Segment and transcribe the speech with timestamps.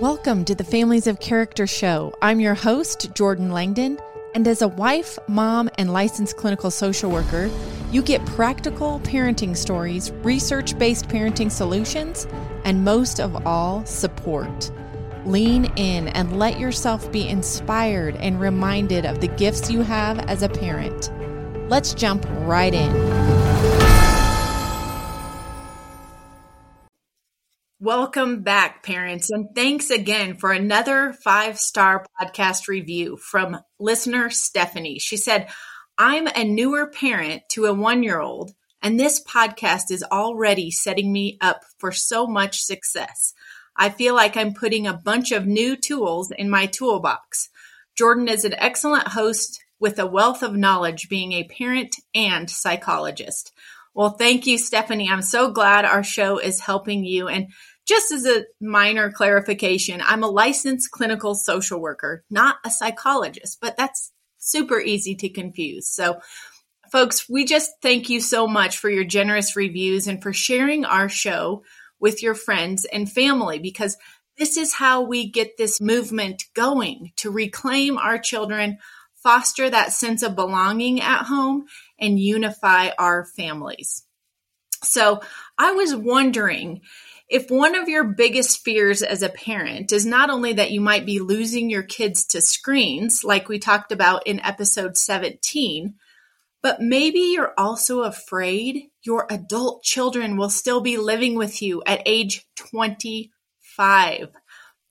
[0.00, 2.14] Welcome to the Families of Character Show.
[2.22, 3.98] I'm your host, Jordan Langdon,
[4.32, 7.50] and as a wife, mom, and licensed clinical social worker,
[7.90, 12.28] you get practical parenting stories, research based parenting solutions,
[12.62, 14.70] and most of all, support.
[15.26, 20.44] Lean in and let yourself be inspired and reminded of the gifts you have as
[20.44, 21.10] a parent.
[21.68, 23.17] Let's jump right in.
[27.88, 34.98] Welcome back, parents, and thanks again for another five star podcast review from listener Stephanie.
[34.98, 35.48] She said,
[35.96, 38.52] I'm a newer parent to a one year old,
[38.82, 43.32] and this podcast is already setting me up for so much success.
[43.74, 47.48] I feel like I'm putting a bunch of new tools in my toolbox.
[47.96, 53.50] Jordan is an excellent host with a wealth of knowledge, being a parent and psychologist.
[53.98, 55.08] Well, thank you, Stephanie.
[55.10, 57.26] I'm so glad our show is helping you.
[57.26, 57.48] And
[57.88, 63.78] just as a minor clarification, I'm a licensed clinical social worker, not a psychologist, but
[63.78, 65.88] that's super easy to confuse.
[65.88, 66.20] So,
[66.92, 71.08] folks, we just thank you so much for your generous reviews and for sharing our
[71.08, 71.62] show
[71.98, 73.96] with your friends and family because
[74.36, 78.78] this is how we get this movement going to reclaim our children,
[79.22, 81.64] foster that sense of belonging at home,
[81.98, 84.04] and unify our families.
[84.84, 85.20] So,
[85.56, 86.82] I was wondering
[87.28, 91.04] if one of your biggest fears as a parent is not only that you might
[91.04, 95.94] be losing your kids to screens, like we talked about in episode 17,
[96.62, 102.02] but maybe you're also afraid your adult children will still be living with you at
[102.06, 104.28] age 25.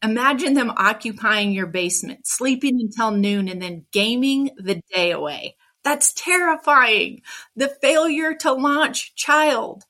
[0.04, 5.56] Imagine them occupying your basement, sleeping until noon, and then gaming the day away.
[5.84, 7.22] That's terrifying.
[7.56, 9.84] The failure to launch child.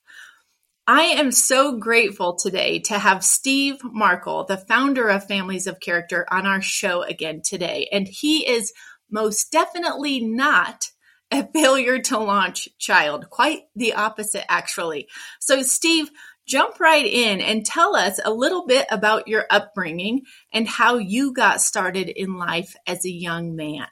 [0.89, 6.25] I am so grateful today to have Steve Markel, the founder of Families of Character,
[6.31, 7.89] on our show again today.
[7.91, 8.71] And he is
[9.11, 10.85] most definitely not
[11.29, 15.09] a failure to launch child, quite the opposite, actually.
[15.41, 16.09] So, Steve,
[16.47, 20.21] jump right in and tell us a little bit about your upbringing
[20.53, 23.87] and how you got started in life as a young man.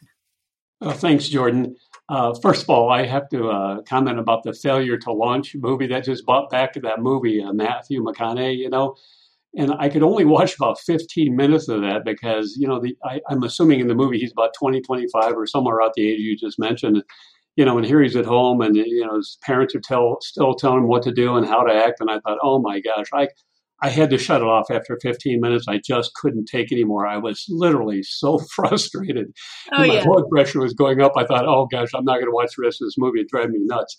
[0.81, 1.75] Thanks, Jordan.
[2.07, 5.87] Uh, first of all, I have to uh, comment about the failure to launch movie
[5.87, 8.57] that just brought back that movie, uh, Matthew McConaughey.
[8.57, 8.95] You know,
[9.57, 13.21] and I could only watch about 15 minutes of that because you know the, I,
[13.31, 16.37] am assuming in the movie he's about 20, 25 or somewhere out the age you
[16.37, 17.03] just mentioned.
[17.55, 20.53] You know, and here he's at home, and you know his parents are tell, still
[20.53, 22.01] telling him what to do and how to act.
[22.01, 23.29] And I thought, oh my gosh, I
[23.81, 25.67] I had to shut it off after 15 minutes.
[25.67, 27.05] I just couldn't take anymore.
[27.05, 29.27] I was literally so frustrated.
[29.73, 30.05] Oh, my yeah.
[30.05, 31.13] blood pressure was going up.
[31.17, 33.21] I thought, oh gosh, I'm not going to watch the rest of this movie.
[33.21, 33.97] It drives me nuts.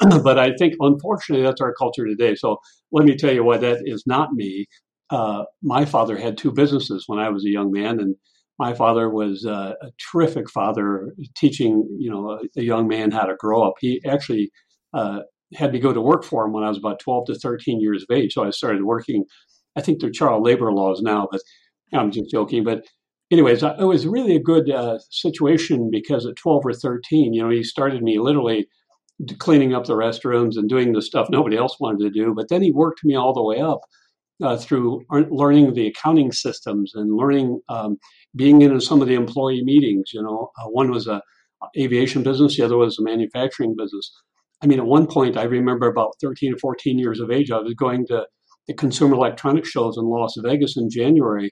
[0.22, 2.34] but I think, unfortunately, that's our culture today.
[2.34, 2.58] So
[2.92, 4.66] let me tell you why that is not me.
[5.10, 8.16] Uh, my father had two businesses when I was a young man, and
[8.58, 13.24] my father was uh, a terrific father, teaching you know a, a, young man how
[13.24, 13.74] to grow up.
[13.80, 14.50] He actually
[14.94, 15.20] uh,
[15.54, 18.04] had me go to work for him when I was about 12 to 13 years
[18.08, 18.34] of age.
[18.34, 19.24] So I started working.
[19.76, 21.40] I think they're child labor laws now, but
[21.92, 22.64] I'm just joking.
[22.64, 22.84] But
[23.30, 27.50] anyways, it was really a good uh, situation because at 12 or 13, you know,
[27.50, 28.66] he started me literally
[29.38, 32.34] cleaning up the restrooms and doing the stuff nobody else wanted to do.
[32.34, 33.80] But then he worked me all the way up
[34.42, 37.98] uh, through learning the accounting systems and learning um,
[38.34, 40.10] being in some of the employee meetings.
[40.12, 41.22] You know, uh, one was a
[41.78, 44.12] aviation business, the other was a manufacturing business.
[44.64, 47.58] I mean, at one point, I remember about 13 or 14 years of age, I
[47.58, 48.26] was going to
[48.66, 51.50] the consumer electronics shows in Las Vegas in January.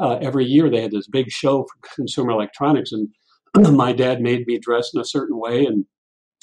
[0.00, 3.08] Uh, every year, they had this big show for consumer electronics, and
[3.76, 5.66] my dad made me dress in a certain way.
[5.66, 5.84] And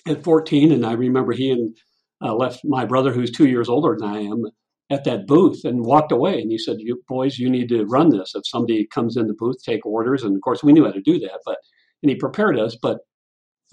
[0.07, 1.75] at 14, and I remember he and
[2.23, 4.43] uh, left my brother, who's two years older than I am,
[4.91, 6.39] at that booth and walked away.
[6.39, 8.33] And he said, "You boys, you need to run this.
[8.35, 11.01] If somebody comes in the booth, take orders." And of course, we knew how to
[11.01, 11.57] do that, but
[12.03, 12.77] and he prepared us.
[12.79, 12.99] But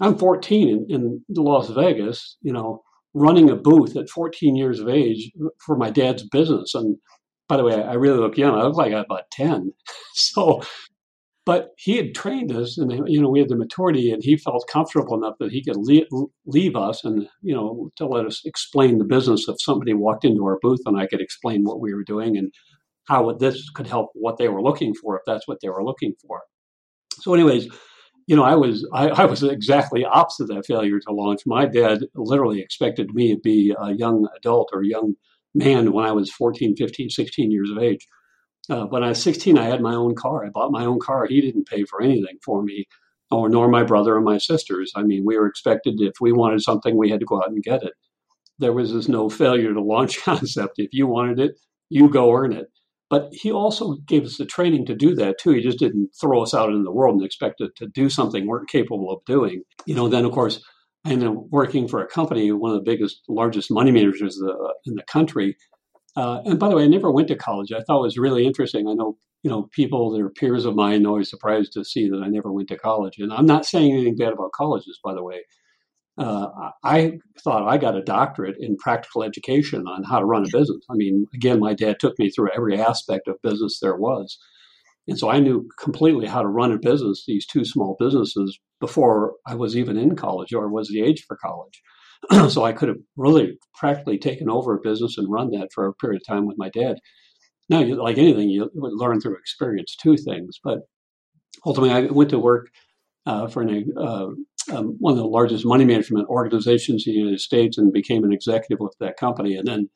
[0.01, 2.81] I'm 14 in, in Las Vegas, you know,
[3.13, 5.31] running a booth at 14 years of age
[5.65, 6.73] for my dad's business.
[6.73, 6.97] And
[7.47, 8.55] by the way, I really look young.
[8.55, 9.71] I look like I'm about 10.
[10.13, 10.63] so,
[11.45, 14.67] but he had trained us and, you know, we had the maturity and he felt
[14.71, 16.05] comfortable enough that he could leave,
[16.45, 20.45] leave us and, you know, to let us explain the business if somebody walked into
[20.45, 22.51] our booth and I could explain what we were doing and
[23.07, 26.13] how this could help what they were looking for if that's what they were looking
[26.25, 26.41] for.
[27.19, 27.67] So anyways,
[28.27, 31.41] you know, I was I, I, was exactly opposite that failure to launch.
[31.45, 35.15] My dad literally expected me to be a young adult or young
[35.53, 38.07] man when I was 14, 15, 16 years of age.
[38.69, 40.45] Uh, when I was 16, I had my own car.
[40.45, 41.25] I bought my own car.
[41.25, 42.85] He didn't pay for anything for me,
[43.31, 44.91] or nor my brother or my sisters.
[44.95, 47.63] I mean, we were expected if we wanted something, we had to go out and
[47.63, 47.93] get it.
[48.59, 50.75] There was this no failure to launch concept.
[50.77, 51.59] If you wanted it,
[51.89, 52.67] you go earn it.
[53.11, 55.51] But he also gave us the training to do that too.
[55.51, 58.63] He just didn't throw us out in the world and expect to do something we're
[58.63, 59.63] capable of doing.
[59.85, 60.63] You know, then of course,
[61.05, 64.41] I ended up working for a company, one of the biggest, largest money managers
[64.85, 65.57] in the country.
[66.15, 67.73] Uh, and by the way, I never went to college.
[67.73, 68.87] I thought it was really interesting.
[68.87, 72.21] I know, you know, people that are peers of mine always surprised to see that
[72.23, 73.15] I never went to college.
[73.19, 75.41] And I'm not saying anything bad about colleges, by the way.
[76.17, 80.57] Uh, I thought I got a doctorate in practical education on how to run a
[80.57, 80.83] business.
[80.89, 84.37] I mean, again, my dad took me through every aspect of business there was.
[85.07, 89.33] And so I knew completely how to run a business, these two small businesses, before
[89.47, 91.81] I was even in college or was the age for college.
[92.53, 95.93] so I could have really practically taken over a business and run that for a
[95.93, 96.97] period of time with my dad.
[97.69, 100.59] Now, like anything, you learn through experience two things.
[100.63, 100.79] But
[101.65, 102.69] ultimately, I went to work
[103.25, 104.27] uh, for an, uh,
[104.71, 108.33] um, one of the largest money management organizations in the United States and became an
[108.33, 109.55] executive with that company.
[109.55, 109.89] And then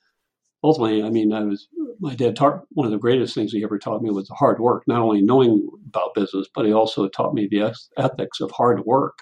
[0.64, 1.68] ultimately, I mean, I was
[2.00, 4.84] my dad taught one of the greatest things he ever taught me was hard work.
[4.88, 9.20] Not only knowing about business, but he also taught me the ethics of hard work.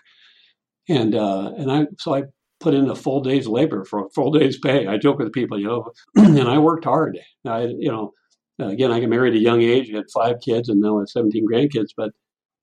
[0.90, 2.24] And uh, and I so I
[2.60, 4.88] put in a full day's labor for a full day's pay.
[4.88, 7.20] I joke with people, you know, and I worked hard.
[7.46, 8.14] I you know,
[8.60, 11.02] again, I got married at a young age, I had five kids, and now I
[11.02, 11.90] have 17 grandkids.
[11.96, 12.12] But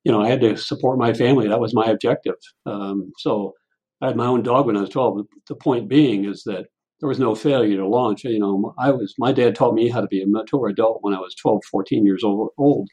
[0.05, 1.49] you know, I had to support my family.
[1.49, 2.37] That was my objective.
[2.67, 3.55] Um, so
[4.01, 5.27] I had my own dog when I was 12.
[5.49, 6.67] The point being is that
[7.01, 8.25] there was no failure to launch.
[8.25, 11.15] You know, I was my dad taught me how to be a mature adult when
[11.15, 12.89] I was 12, 14 years old,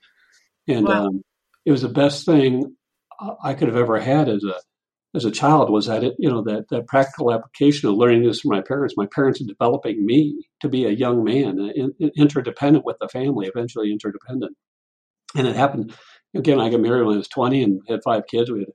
[0.68, 1.08] and wow.
[1.08, 1.24] um,
[1.66, 2.76] it was the best thing
[3.44, 4.56] I could have ever had as a
[5.16, 5.70] as a child.
[5.70, 6.16] Was that it?
[6.20, 8.96] You know, that that practical application of learning this from my parents.
[8.98, 13.10] My parents are developing me to be a young man, in, in, interdependent with the
[13.10, 14.56] family, eventually interdependent,
[15.36, 15.94] and it happened.
[16.36, 18.52] Again, I got married when I was 20 and had five kids.
[18.52, 18.74] We had a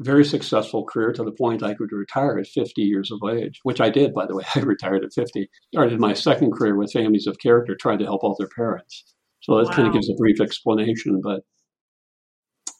[0.00, 3.80] very successful career to the point I could retire at 50 years of age, which
[3.80, 4.44] I did, by the way.
[4.54, 5.48] I retired at 50.
[5.72, 9.04] Started my second career with Families of Character, trying to help all their parents.
[9.40, 9.72] So that wow.
[9.72, 11.42] kind of gives a brief explanation, but.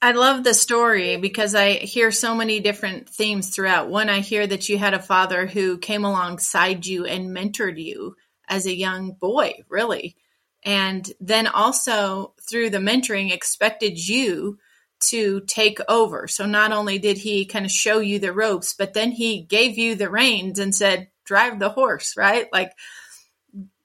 [0.01, 3.89] I love the story because I hear so many different themes throughout.
[3.89, 8.15] One, I hear that you had a father who came alongside you and mentored you
[8.47, 10.17] as a young boy, really.
[10.65, 14.59] And then also through the mentoring, expected you
[15.11, 16.27] to take over.
[16.27, 19.77] So not only did he kind of show you the ropes, but then he gave
[19.77, 22.49] you the reins and said, drive the horse, right?
[22.53, 22.73] Like,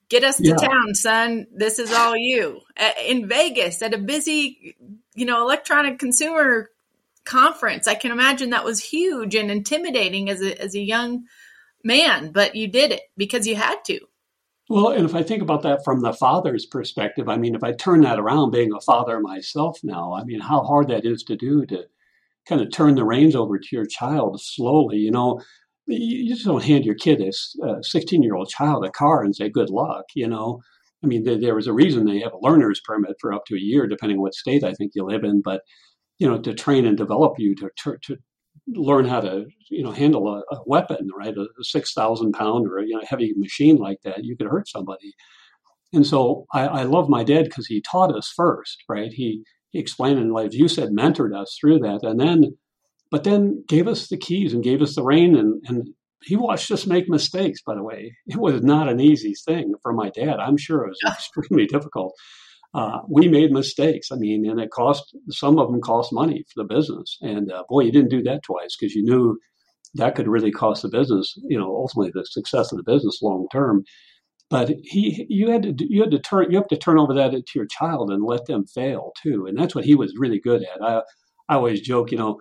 [0.08, 0.56] get us to yeah.
[0.56, 1.46] town, son.
[1.54, 2.60] This is all you.
[3.06, 4.76] In Vegas at a busy,
[5.14, 6.70] you know, electronic consumer
[7.24, 7.86] conference.
[7.86, 11.24] I can imagine that was huge and intimidating as a, as a young
[11.84, 14.00] man, but you did it because you had to.
[14.70, 17.72] Well, and if I think about that from the father's perspective, I mean, if I
[17.72, 21.34] turn that around, being a father myself now, I mean, how hard that is to
[21.34, 21.86] do to
[22.48, 24.98] kind of turn the reins over to your child slowly.
[24.98, 25.40] You know,
[25.88, 29.48] you just don't hand your kid, a 16 year old child, a car and say,
[29.48, 30.60] good luck, you know.
[31.02, 33.60] I mean, there, was a reason they have a learner's permit for up to a
[33.60, 35.42] year, depending on what state I think you live in.
[35.42, 35.62] But,
[36.20, 37.70] you know, to train and develop you to,
[38.04, 38.18] to
[38.74, 41.36] learn how to you know handle a, a weapon, right?
[41.36, 44.48] A, a six thousand pound or a you know, heavy machine like that, you could
[44.48, 45.14] hurt somebody.
[45.92, 49.12] And so I, I love my dad because he taught us first, right?
[49.12, 50.52] He he explained in life.
[50.52, 52.56] You said mentored us through that, and then,
[53.10, 55.88] but then gave us the keys and gave us the rein, and and
[56.22, 57.62] he watched us make mistakes.
[57.62, 60.38] By the way, it was not an easy thing for my dad.
[60.38, 62.14] I'm sure it was extremely difficult
[62.74, 64.08] uh, we made mistakes.
[64.12, 67.18] I mean, and it cost some of them cost money for the business.
[67.20, 69.38] And uh, boy, you didn't do that twice because you knew
[69.94, 71.34] that could really cost the business.
[71.48, 73.84] You know, ultimately the success of the business long term.
[74.50, 77.30] But he, you had to, you had to turn, you have to turn over that
[77.30, 79.46] to your child and let them fail too.
[79.46, 80.82] And that's what he was really good at.
[80.82, 81.02] I,
[81.48, 82.38] I always joke, you know,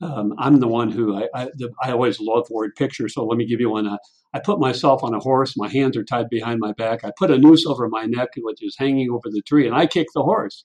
[0.00, 3.14] um, I'm the one who I, I, the, I, always love word pictures.
[3.14, 3.86] So let me give you one.
[3.86, 3.98] Uh,
[4.32, 5.56] I put myself on a horse.
[5.56, 7.04] My hands are tied behind my back.
[7.04, 9.86] I put a noose over my neck, which is hanging over the tree, and I
[9.86, 10.64] kick the horse.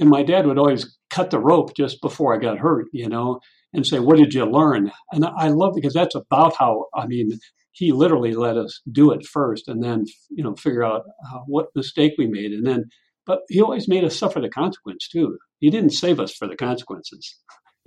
[0.00, 3.40] And my dad would always cut the rope just before I got hurt, you know,
[3.72, 7.38] and say, "What did you learn?" And I love because that's about how I mean.
[7.72, 11.68] He literally let us do it first, and then you know figure out uh, what
[11.76, 12.86] mistake we made, and then.
[13.24, 15.36] But he always made us suffer the consequence too.
[15.60, 17.36] He didn't save us for the consequences.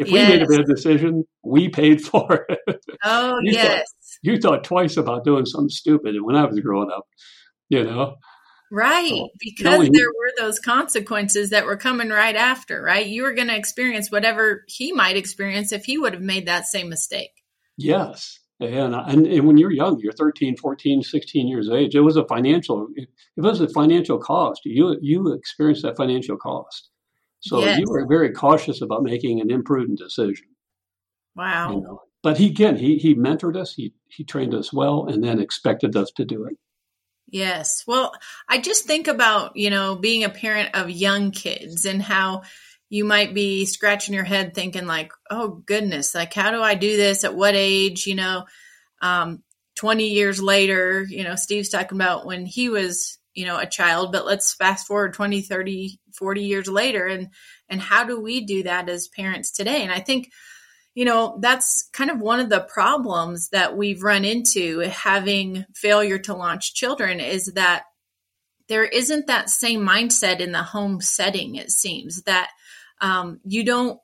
[0.02, 0.30] If yes.
[0.30, 2.86] we made a bad decision, we paid for it.
[3.04, 3.80] Oh, you yes.
[3.80, 7.08] Thought, you thought twice about doing something stupid when I was growing up,
[7.70, 8.16] you know?
[8.72, 9.12] Right.
[9.12, 13.06] So, because there were those consequences that were coming right after, right?
[13.06, 16.66] You were going to experience whatever he might experience if he would have made that
[16.66, 17.32] same mistake.
[17.78, 18.40] Yes.
[18.60, 22.16] And, and, and when you're young, you're 13, 14, 16 years of age, it was
[22.16, 24.62] a financial, it was a financial cost.
[24.64, 26.90] You, you experienced that financial cost.
[27.42, 27.80] So yes.
[27.80, 30.48] you were very cautious about making an imprudent decision.
[31.36, 31.74] Wow.
[31.74, 32.02] You know?
[32.24, 35.96] But he again, he he mentored us, he he trained us well, and then expected
[35.96, 36.56] us to do it.
[37.32, 37.84] Yes.
[37.88, 38.14] Well,
[38.48, 42.44] I just think about, you know, being a parent of young kids and how
[42.90, 46.98] you might be scratching your head thinking like, oh goodness, like how do I do
[46.98, 47.24] this?
[47.24, 48.06] At what age?
[48.06, 48.46] You know,
[49.02, 49.44] um,
[49.78, 54.12] 20 years later, you know, Steve's talking about when he was, you know, a child,
[54.12, 57.30] but let's fast forward 20, 30, 40 years later and
[57.70, 59.84] and how do we do that as parents today?
[59.84, 60.30] And I think
[60.94, 66.20] you know, that's kind of one of the problems that we've run into having failure
[66.20, 67.84] to launch children is that
[68.68, 72.50] there isn't that same mindset in the home setting, it seems, that
[73.00, 74.00] um, you don't,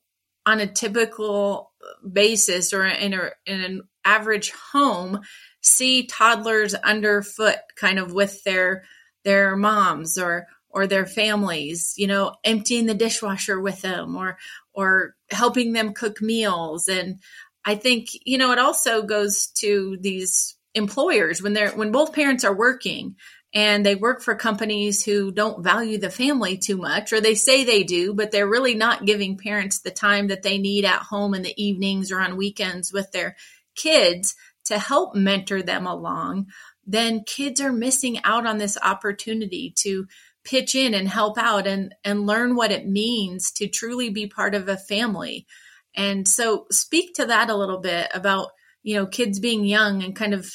[0.45, 1.71] on a typical
[2.09, 5.19] basis or in, a, in an average home,
[5.61, 8.85] see toddlers underfoot kind of with their
[9.23, 14.37] their moms or or their families you know emptying the dishwasher with them or
[14.73, 16.87] or helping them cook meals.
[16.87, 17.19] And
[17.65, 22.43] i think you know it also goes to these employers when they're when both parents
[22.43, 23.15] are working
[23.53, 27.63] and they work for companies who don't value the family too much, or they say
[27.63, 31.33] they do, but they're really not giving parents the time that they need at home
[31.33, 33.35] in the evenings or on weekends with their
[33.75, 36.47] kids to help mentor them along,
[36.87, 40.07] then kids are missing out on this opportunity to
[40.43, 44.55] pitch in and help out and, and learn what it means to truly be part
[44.55, 45.45] of a family.
[45.93, 48.51] And so speak to that a little bit about,
[48.81, 50.49] you know, kids being young and kind of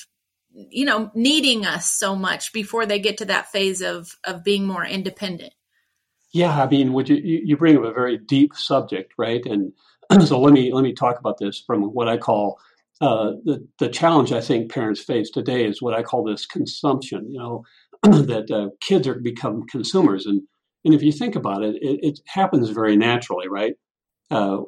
[0.55, 4.67] you know needing us so much before they get to that phase of of being
[4.67, 5.53] more independent
[6.33, 9.73] yeah i mean would you you bring up a very deep subject right and
[10.27, 12.59] so let me let me talk about this from what i call
[13.03, 17.31] uh, the the challenge i think parents face today is what i call this consumption
[17.31, 17.65] you know
[18.05, 20.43] that uh, kids are become consumers and
[20.87, 23.75] and if you think about it, it, it happens very naturally right
[24.31, 24.59] uh,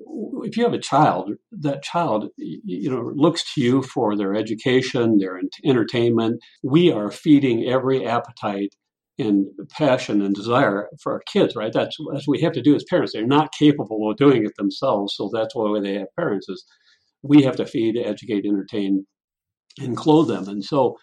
[0.45, 5.19] if you have a child, that child, you know, looks to you for their education,
[5.19, 6.43] their entertainment.
[6.65, 8.75] We are feeding every appetite
[9.19, 11.75] and passion and desire for our kids, right?
[11.75, 13.13] That's, that's what we have to do as parents.
[13.15, 16.49] They're not capable of doing it themselves, so that's why they have parents.
[16.49, 16.65] Is
[17.25, 19.07] we have to feed, educate, entertain,
[19.79, 20.49] and clothe them.
[20.49, 20.97] And so,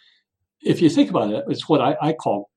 [0.61, 2.51] if you think about it, it's what I, I call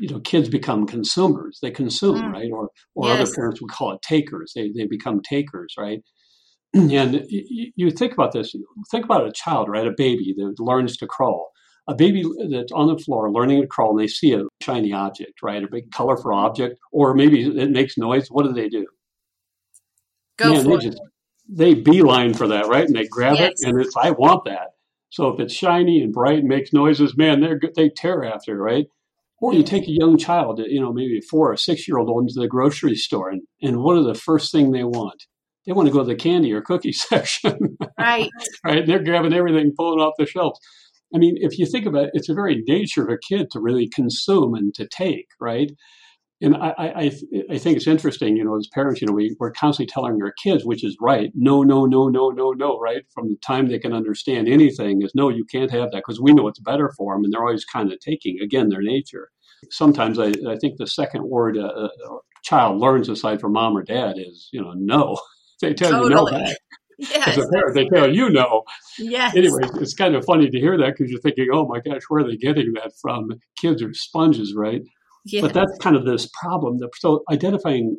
[0.00, 1.58] you know kids become consumers.
[1.62, 2.32] They consume mm.
[2.32, 2.50] right?
[2.52, 3.20] Or or yes.
[3.20, 4.52] other parents would call it takers.
[4.56, 6.00] They they become takers right?
[6.72, 8.54] And you, you think about this
[8.90, 9.86] think about a child right?
[9.86, 11.50] A baby that learns to crawl.
[11.88, 15.42] A baby that's on the floor learning to crawl and they see a shiny object
[15.42, 15.62] right?
[15.62, 18.28] A big colorful object or maybe it makes noise.
[18.30, 18.86] What do they do?
[20.38, 20.90] Go Man, for they it.
[20.90, 21.02] just
[21.52, 23.62] they beeline for that right and they grab yes.
[23.62, 24.68] it and it's i want that
[25.10, 28.86] so if it's shiny and bright and makes noises man they're they tear after right
[29.40, 32.10] or you take a young child, you know, maybe a four or six year old
[32.22, 35.24] into the grocery store, and, and what are the first thing they want?
[35.66, 37.76] They want to go to the candy or cookie section.
[37.98, 38.30] Right.
[38.64, 38.86] right.
[38.86, 40.60] They're grabbing everything, pulling off the shelves.
[41.14, 43.60] I mean, if you think about it, it's a very nature of a kid to
[43.60, 45.72] really consume and to take, right?
[46.42, 47.12] And I, I,
[47.50, 50.32] I think it's interesting, you know, as parents, you know, we, we're constantly telling our
[50.42, 53.02] kids, which is right, no, no, no, no, no, no, right?
[53.12, 56.32] From the time they can understand anything is no, you can't have that because we
[56.32, 59.30] know it's better for them and they're always kind of taking, again, their nature.
[59.70, 61.90] Sometimes I, I think the second word a, a,
[62.42, 65.20] child learns aside from mom or dad is, you know, no.
[65.60, 66.08] they tell totally.
[66.08, 66.56] you no back.
[66.98, 67.28] Yes.
[67.38, 68.62] As a parent, they tell you no.
[68.98, 69.36] Yes.
[69.36, 72.24] Anyway, it's kind of funny to hear that because you're thinking, oh my gosh, where
[72.24, 73.30] are they getting that from?
[73.58, 74.82] Kids are sponges, right?
[75.24, 75.42] Yeah.
[75.42, 76.78] But that's kind of this problem.
[76.98, 77.96] So identifying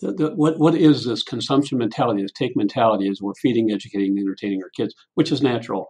[0.00, 4.16] the, the, what what is this consumption mentality, this take mentality, is we're feeding, educating,
[4.18, 5.86] entertaining our kids, which is natural.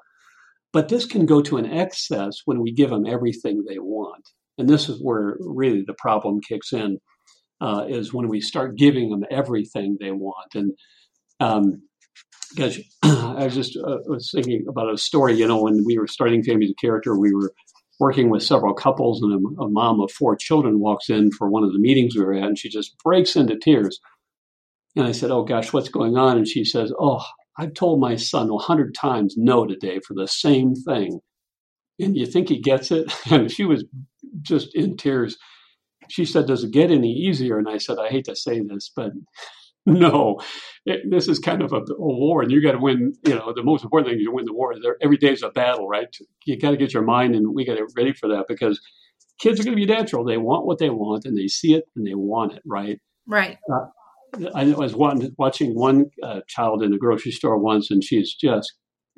[0.73, 4.69] But this can go to an excess when we give them everything they want, and
[4.69, 6.99] this is where really the problem kicks in.
[7.59, 10.73] Uh, is when we start giving them everything they want, and
[11.41, 11.81] um,
[12.55, 15.35] because I was just uh, was thinking about a story.
[15.35, 17.53] You know, when we were starting Families of Character, we were
[17.99, 21.65] working with several couples, and a, a, mom of four children walks in for one
[21.65, 24.01] of the meetings we were at, and she just breaks into tears.
[24.97, 27.23] And I said, "Oh gosh, what's going on?" And she says, "Oh,
[27.59, 31.21] I've told my son a hundred times no today for the same thing."
[31.99, 33.13] And you think he gets it?
[33.31, 33.85] And she was
[34.43, 35.37] just in tears.
[36.09, 38.91] She said, "Does it get any easier?" And I said, "I hate to say this,
[38.95, 39.13] but
[39.89, 40.41] no,
[40.85, 43.13] it, this is kind of a, a war, and you got to win.
[43.25, 44.75] You know, the most important thing is to win the war.
[44.81, 46.09] There, every day is a battle, right?
[46.45, 48.81] You got to get your mind, and we got to get ready for that because
[49.39, 50.25] kids are going to be natural.
[50.25, 52.99] They want what they want, and they see it, and they want it, right?
[53.29, 53.59] Right.
[53.73, 58.35] Uh, I was one, watching one uh, child in the grocery store once, and she's
[58.35, 58.73] just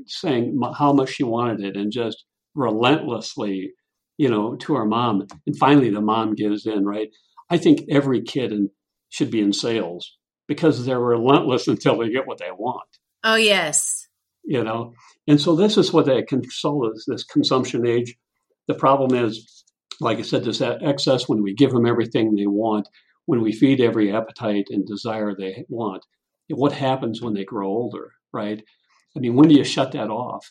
[0.06, 3.72] saying how much she wanted it, and just relentlessly,
[4.18, 5.26] you know, to her mom.
[5.46, 7.08] And finally, the mom gives in, right?
[7.48, 8.68] I think every kid in,
[9.08, 10.17] should be in sales
[10.49, 12.88] because they're relentless until they get what they want.
[13.23, 14.09] Oh yes.
[14.45, 14.95] You know,
[15.26, 18.17] and so this is what they console is this consumption age.
[18.67, 19.59] The problem is
[20.00, 22.88] like I said, this excess when we give them everything they want,
[23.26, 26.05] when we feed every appetite and desire they want,
[26.49, 28.62] what happens when they grow older, right?
[29.17, 30.50] I mean, when do you shut that off?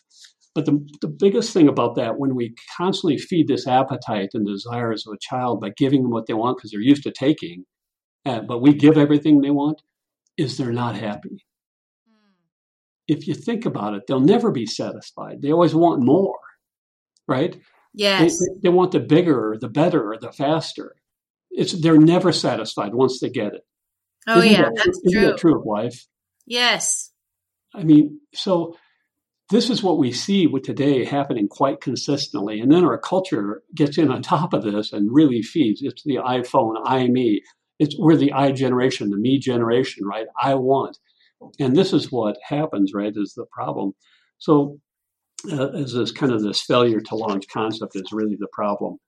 [0.54, 5.06] But the, the biggest thing about that, when we constantly feed this appetite and desires
[5.06, 7.64] of a child by giving them what they want because they're used to taking,
[8.26, 9.82] uh, but we give everything they want,
[10.38, 11.44] is they're not happy.
[12.08, 12.38] Mm.
[13.08, 15.42] If you think about it, they'll never be satisfied.
[15.42, 16.38] They always want more,
[17.26, 17.60] right?
[17.92, 18.38] Yes.
[18.38, 20.94] They, they want the bigger, the better, the faster.
[21.50, 23.62] It's they're never satisfied once they get it.
[24.26, 25.26] Oh isn't yeah, that, that's isn't true.
[25.26, 26.06] That true of life.
[26.46, 27.12] Yes.
[27.74, 28.76] I mean, so
[29.50, 32.60] this is what we see with today happening quite consistently.
[32.60, 35.80] And then our culture gets in on top of this and really feeds.
[35.82, 37.42] It's the iPhone, I me.
[37.78, 40.26] It's we're the I generation, the me generation, right?
[40.40, 40.98] I want.
[41.60, 43.12] And this is what happens, right?
[43.14, 43.92] Is the problem.
[44.38, 44.80] So
[45.50, 48.98] uh, as this kind of this failure to launch concept is really the problem.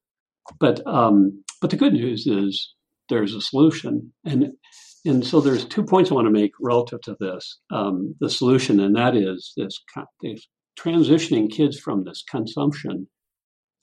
[0.59, 2.75] But um, but the good news is
[3.09, 4.53] there's a solution, and
[5.05, 8.81] and so there's two points I want to make relative to this um, the solution,
[8.81, 9.81] and that is this,
[10.23, 10.47] this
[10.79, 13.09] transitioning kids from this consumption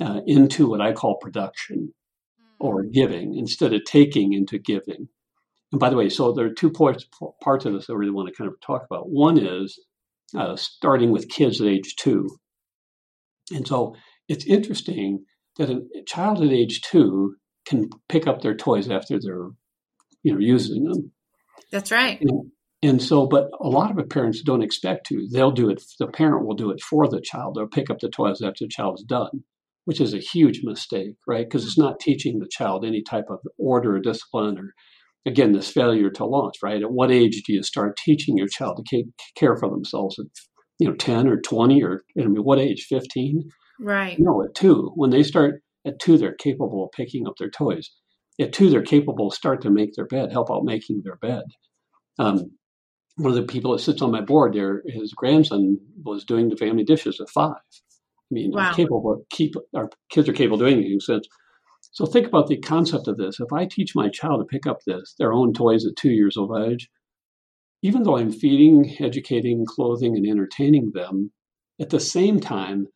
[0.01, 1.93] uh, into what I call production
[2.59, 5.09] or giving instead of taking into giving.
[5.71, 7.05] And by the way, so there are two parts
[7.41, 9.09] parts of this I really want to kind of talk about.
[9.09, 9.79] One is
[10.35, 12.27] uh, starting with kids at age two,
[13.51, 13.95] and so
[14.27, 15.25] it's interesting
[15.57, 17.35] that a child at age two
[17.65, 19.49] can pick up their toys after they're
[20.23, 21.11] you know using them.
[21.71, 22.19] That's right.
[22.21, 22.51] And,
[22.83, 25.27] and so, but a lot of parents don't expect to.
[25.31, 25.83] They'll do it.
[25.99, 27.55] The parent will do it for the child.
[27.55, 29.43] They'll pick up the toys after the child's done,
[29.87, 31.45] which is a huge mistake, right?
[31.45, 34.73] Because it's not teaching the child any type of order or discipline or
[35.25, 38.81] again this failure to launch right at what age do you start teaching your child
[38.85, 39.03] to
[39.35, 40.25] care for themselves at
[40.79, 43.43] you know 10 or 20 or i mean what age 15
[43.81, 47.49] right no at two when they start at two they're capable of picking up their
[47.49, 47.89] toys
[48.39, 51.43] at two, they're capable of start to make their bed, help out making their bed.
[52.19, 52.51] Um,
[53.15, 56.55] one of the people that sits on my board there, his grandson was doing the
[56.55, 57.55] family dishes at five.
[58.29, 58.73] I mean, wow.
[58.73, 61.27] capable of keep our kids are capable of doing anything since.
[61.91, 63.39] So think about the concept of this.
[63.39, 66.37] If I teach my child to pick up this, their own toys at two years
[66.37, 66.89] of age,
[67.81, 71.31] even though I'm feeding, educating, clothing, and entertaining them,
[71.79, 72.87] at the same time,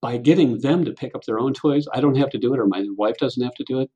[0.00, 2.60] by getting them to pick up their own toys, I don't have to do it,
[2.60, 3.90] or my wife doesn't have to do it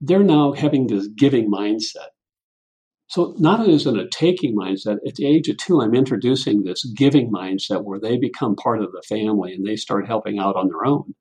[0.00, 2.08] they're now having this giving mindset.
[3.10, 6.62] So not only is it a taking mindset, at the age of two, I'm introducing
[6.62, 10.54] this giving mindset where they become part of the family and they start helping out
[10.54, 11.14] on their own.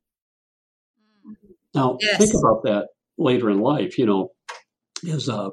[1.74, 2.20] Now yes.
[2.20, 4.30] think about that later in life, you know,
[5.12, 5.50] as uh,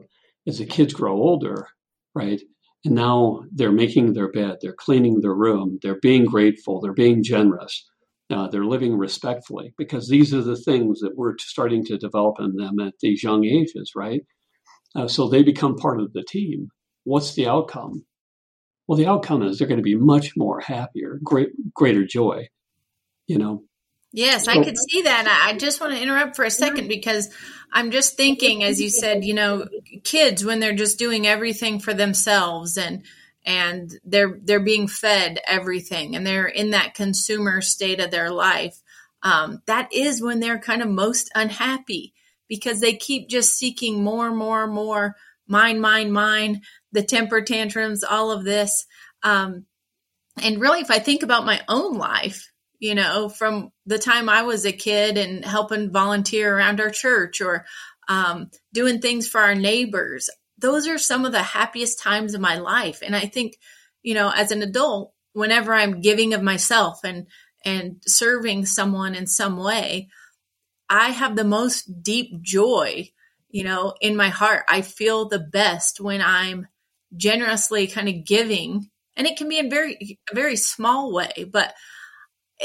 [0.46, 1.68] as the kids grow older,
[2.14, 2.42] right?
[2.84, 7.24] And now they're making their bed, they're cleaning their room, they're being grateful, they're being
[7.24, 7.88] generous.
[8.28, 12.56] Uh, they're living respectfully because these are the things that we're starting to develop in
[12.56, 14.22] them at these young ages, right?
[14.96, 16.68] Uh, so they become part of the team.
[17.04, 18.04] What's the outcome?
[18.86, 22.48] Well, the outcome is they're going to be much more happier, great, greater joy.
[23.26, 23.64] You know.
[24.12, 25.42] Yes, so, I could see that.
[25.44, 27.28] I just want to interrupt for a second because
[27.72, 29.66] I'm just thinking, as you said, you know,
[30.04, 33.02] kids when they're just doing everything for themselves and
[33.44, 38.82] and they're they're being fed everything and they're in that consumer state of their life
[39.22, 42.12] um, that is when they're kind of most unhappy
[42.48, 45.14] because they keep just seeking more and more and more
[45.46, 46.60] mine mine mine
[46.92, 48.86] the temper tantrums all of this
[49.22, 49.64] um,
[50.42, 54.42] and really if i think about my own life you know from the time i
[54.42, 57.64] was a kid and helping volunteer around our church or
[58.08, 62.56] um, doing things for our neighbors those are some of the happiest times of my
[62.56, 63.02] life.
[63.02, 63.58] And I think,
[64.02, 67.26] you know, as an adult, whenever I'm giving of myself and
[67.64, 70.08] and serving someone in some way,
[70.88, 73.10] I have the most deep joy,
[73.50, 74.64] you know, in my heart.
[74.68, 76.68] I feel the best when I'm
[77.16, 81.74] generously kind of giving, and it can be in very very small way, but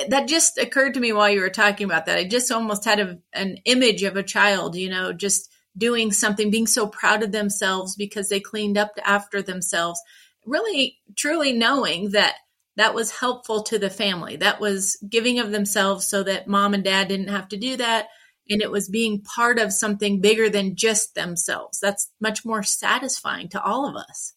[0.10, 2.18] that just occurred to me while you were talking about that.
[2.18, 6.50] I just almost had a, an image of a child, you know, just doing something,
[6.50, 10.00] being so proud of themselves because they cleaned up after themselves,
[10.46, 12.36] really truly knowing that
[12.82, 14.38] that was helpful to the family.
[14.38, 18.08] That was giving of themselves so that mom and dad didn't have to do that.
[18.50, 21.80] And it was being part of something bigger than just themselves.
[21.80, 24.34] That's much more satisfying to all of us.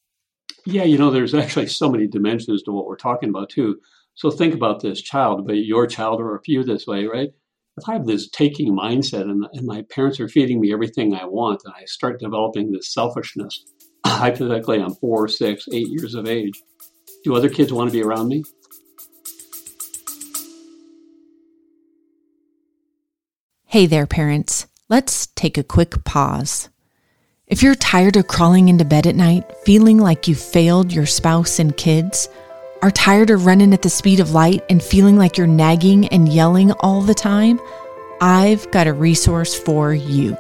[0.67, 3.81] Yeah, you know, there's actually so many dimensions to what we're talking about, too.
[4.15, 7.31] So think about this child, but your child or a few this way, right?
[7.77, 11.25] if I have this taking mindset and, and my parents are feeding me everything I
[11.25, 13.65] want, and I start developing this selfishness,
[14.07, 16.63] hypothetically, I'm four, six, eight years of age,
[17.25, 18.45] do other kids want to be around me?
[23.65, 24.67] Hey there, parents.
[24.89, 26.69] let's take a quick pause.
[27.47, 31.59] If you're tired of crawling into bed at night, feeling like you failed your spouse
[31.59, 32.29] and kids,
[32.83, 36.29] are tired of running at the speed of light and feeling like you're nagging and
[36.29, 37.59] yelling all the time,
[38.21, 40.37] I've got a resource for you.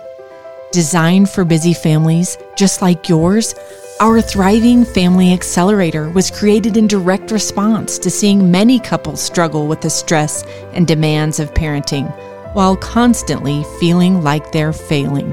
[0.70, 3.54] Designed for busy families just like yours,
[4.00, 9.80] our Thriving Family Accelerator was created in direct response to seeing many couples struggle with
[9.80, 12.12] the stress and demands of parenting
[12.54, 15.30] while constantly feeling like they're failing.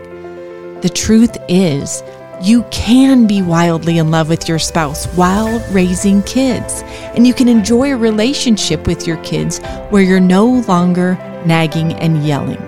[0.81, 2.03] The truth is,
[2.39, 6.83] you can be wildly in love with your spouse while raising kids,
[7.15, 11.15] and you can enjoy a relationship with your kids where you're no longer
[11.47, 12.61] nagging and yelling.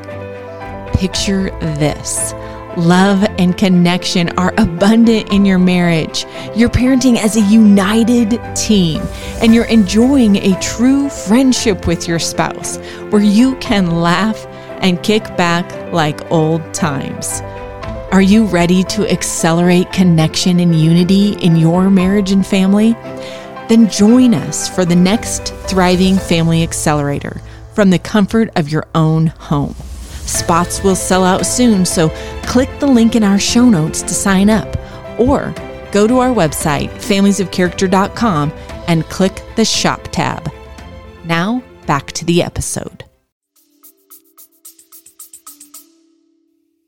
[0.93, 2.33] Picture this.
[2.77, 6.25] Love and connection are abundant in your marriage.
[6.55, 8.99] You're parenting as a united team,
[9.41, 12.77] and you're enjoying a true friendship with your spouse
[13.11, 14.47] where you can laugh
[14.81, 17.41] and kick back like old times.
[18.11, 22.93] Are you ready to accelerate connection and unity in your marriage and family?
[23.69, 27.39] Then join us for the next Thriving Family Accelerator
[27.73, 29.75] from the comfort of your own home.
[30.33, 32.09] Spots will sell out soon, so
[32.43, 34.77] click the link in our show notes to sign up
[35.19, 35.53] or
[35.91, 38.51] go to our website, familiesofcharacter.com,
[38.87, 40.51] and click the shop tab.
[41.23, 43.05] Now, back to the episode.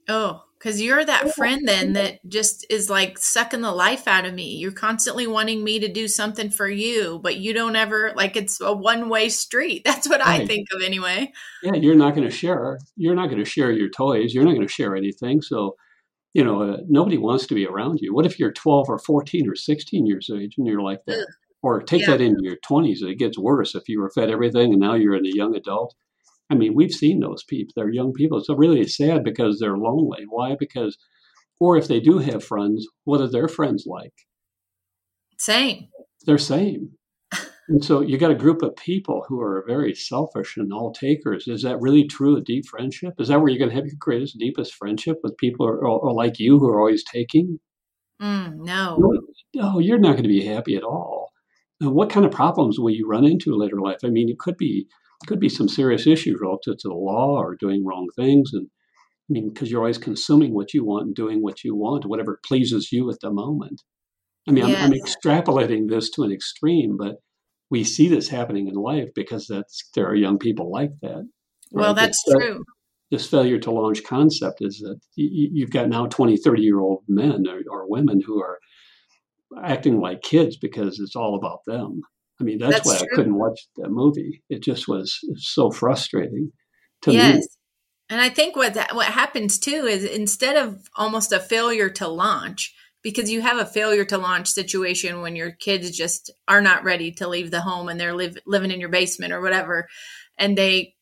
[0.08, 4.34] Oh, because you're that friend then that just is like sucking the life out of
[4.34, 4.56] me.
[4.56, 8.60] You're constantly wanting me to do something for you, but you don't ever like it's
[8.60, 9.84] a one way street.
[9.86, 10.41] That's what right.
[10.41, 11.32] I think of anyway.
[11.62, 12.80] Yeah, you're not going to share.
[12.95, 14.34] You're not going to share your toys.
[14.34, 15.43] You're not going to share anything.
[15.43, 15.75] So,
[16.34, 18.15] you know, uh, nobody wants to be around you.
[18.15, 21.19] What if you're 12 or 14 or 16 years of age and you're like that?
[21.19, 21.28] Ugh.
[21.62, 22.12] Or take yeah.
[22.12, 23.04] that into your 20s.
[23.04, 25.93] It gets worse if you were fed everything and now you're in a young adult
[26.49, 27.73] I mean, we've seen those people.
[27.75, 28.38] They're young people.
[28.38, 30.25] It's really sad because they're lonely.
[30.29, 30.55] Why?
[30.58, 30.97] Because,
[31.60, 34.13] or if they do have friends, what are their friends like?
[35.38, 35.88] Same.
[36.25, 36.91] They're same.
[37.67, 41.47] and so you got a group of people who are very selfish and all takers.
[41.47, 43.15] Is that really true of deep friendship?
[43.19, 45.99] Is that where you're going to have your greatest, deepest friendship with people or, or,
[45.99, 47.60] or like you who are always taking?
[48.21, 48.97] Mm, no.
[48.97, 49.21] no.
[49.55, 51.31] No, you're not going to be happy at all.
[51.81, 53.99] Now, what kind of problems will you run into later in life?
[54.03, 54.88] I mean, it could be
[55.28, 58.51] could be some serious issues relative to the law or doing wrong things.
[58.54, 62.06] And I mean, because you're always consuming what you want and doing what you want,
[62.06, 63.82] whatever pleases you at the moment.
[64.47, 64.84] I mean, yes.
[64.84, 67.15] I'm, I'm, extrapolating this to an extreme, but
[67.71, 71.15] we see this happening in life because that's there are young people like that.
[71.15, 71.25] Right?
[71.71, 72.63] Well, that's this, true.
[73.10, 77.45] This failure to launch concept is that you've got now 20, 30 year old men
[77.47, 78.60] or, or women who are
[79.63, 82.01] acting like kids because it's all about them.
[82.39, 83.08] I mean, that's, that's why true.
[83.12, 84.43] I couldn't watch that movie.
[84.50, 86.52] It just was so frustrating
[87.04, 87.36] to yes.
[87.36, 87.48] me.
[88.10, 92.08] And I think what that, what happens too is instead of almost a failure to
[92.08, 96.84] launch, because you have a failure to launch situation when your kids just are not
[96.84, 99.88] ready to leave the home and they're live, living in your basement or whatever,
[100.38, 100.95] and they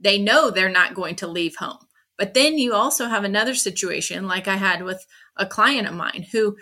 [0.00, 1.78] they know they're not going to leave home.
[2.18, 6.26] But then you also have another situation like I had with a client of mine
[6.32, 6.56] who,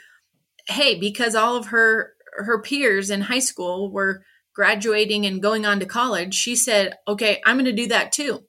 [0.67, 2.13] hey, because all of her
[2.45, 4.23] her peers in high school were
[4.55, 8.41] graduating and going on to college, she said, Okay, I'm going to do that too.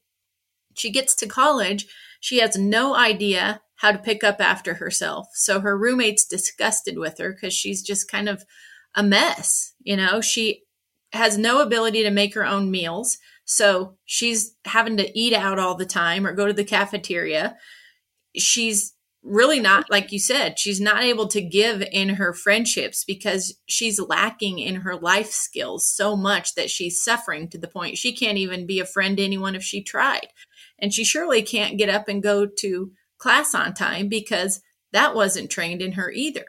[0.76, 1.86] She gets to college,
[2.20, 5.28] she has no idea how to pick up after herself.
[5.34, 8.44] So her roommate's disgusted with her because she's just kind of
[8.94, 9.74] a mess.
[9.80, 10.64] You know, she
[11.14, 13.18] has no ability to make her own meals.
[13.46, 17.56] So she's having to eat out all the time or go to the cafeteria.
[18.38, 23.58] She's really not like you said she's not able to give in her friendships because
[23.68, 28.16] she's lacking in her life skills so much that she's suffering to the point she
[28.16, 30.28] can't even be a friend to anyone if she tried.
[30.82, 34.62] And she surely can't get up and go to class on time because
[34.94, 36.46] that wasn't trained in her either.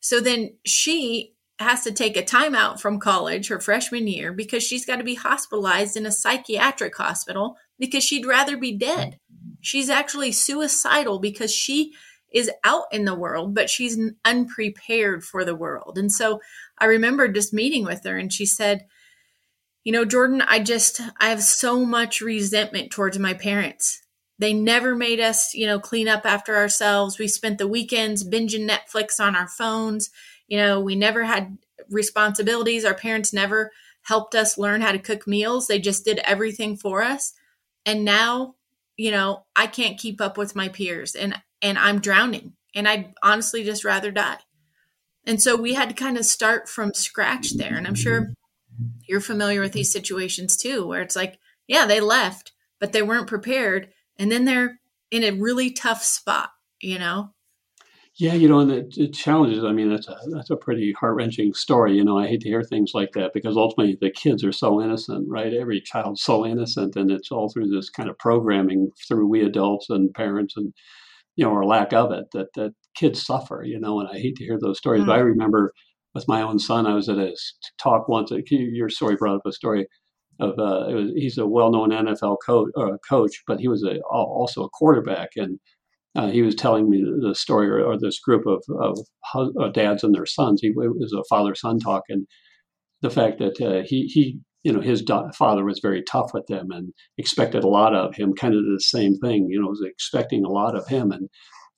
[0.00, 4.86] So then she has to take a timeout from college her freshman year because she's
[4.86, 9.18] got to be hospitalized in a psychiatric hospital because she'd rather be dead.
[9.32, 9.54] Mm-hmm.
[9.60, 11.92] She's actually suicidal because she
[12.32, 15.98] is out in the world, but she's unprepared for the world.
[15.98, 16.40] And so
[16.78, 18.86] I remember just meeting with her and she said,
[19.84, 24.00] You know, Jordan, I just, I have so much resentment towards my parents.
[24.38, 27.18] They never made us, you know, clean up after ourselves.
[27.18, 30.10] We spent the weekends binging Netflix on our phones.
[30.48, 31.58] You know, we never had
[31.90, 32.84] responsibilities.
[32.84, 33.70] Our parents never
[34.02, 35.66] helped us learn how to cook meals.
[35.66, 37.34] They just did everything for us.
[37.86, 38.56] And now,
[38.96, 41.14] you know, I can't keep up with my peers.
[41.14, 44.38] And and I'm drowning and I'd honestly just rather die.
[45.24, 47.76] And so we had to kind of start from scratch there.
[47.76, 48.34] And I'm sure
[49.06, 53.28] you're familiar with these situations too, where it's like, yeah, they left, but they weren't
[53.28, 53.90] prepared.
[54.18, 57.30] And then they're in a really tough spot, you know?
[58.16, 59.64] Yeah, you know, and the, challenges.
[59.64, 61.94] I mean, that's a that's a pretty heart wrenching story.
[61.94, 64.82] You know, I hate to hear things like that because ultimately the kids are so
[64.82, 65.54] innocent, right?
[65.54, 69.88] Every child's so innocent, and it's all through this kind of programming through we adults
[69.88, 70.74] and parents and
[71.36, 73.62] you know, or lack of it that that kids suffer.
[73.64, 75.02] You know, and I hate to hear those stories.
[75.02, 75.10] Mm-hmm.
[75.10, 75.26] But I mm.
[75.26, 75.72] remember
[76.14, 77.34] with my own son, I was at a
[77.78, 78.32] talk once.
[78.50, 79.86] Your story brought up a story
[80.40, 84.64] of uh, was, he's a well-known NFL coach, uh, coach, but he was a, also
[84.64, 85.58] a quarterback, and
[86.14, 88.98] uh, he was telling me the story or, or this group of, of,
[89.56, 90.60] of, dads and their sons.
[90.60, 92.26] He it was a father-son talk, and
[93.00, 95.02] the fact that uh, he he you know his
[95.36, 98.80] father was very tough with them and expected a lot of him, kind of the
[98.80, 99.48] same thing.
[99.50, 101.28] You know, was expecting a lot of him, and